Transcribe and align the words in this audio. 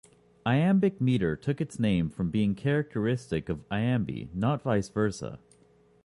Iambic 0.47 0.99
metre 0.99 1.35
took 1.35 1.61
its 1.61 1.77
name 1.79 2.09
from 2.09 2.31
being 2.31 2.55
characteristic 2.55 3.49
of 3.49 3.61
"iambi", 3.69 4.29
not 4.33 4.63
vice 4.63 4.89
versa. 4.89 5.37